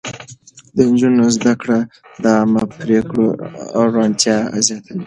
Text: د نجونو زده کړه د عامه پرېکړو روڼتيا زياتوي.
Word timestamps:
د 0.75 0.77
نجونو 0.89 1.23
زده 1.35 1.53
کړه 1.61 1.79
د 2.23 2.25
عامه 2.37 2.63
پرېکړو 2.79 3.27
روڼتيا 3.93 4.37
زياتوي. 4.67 4.99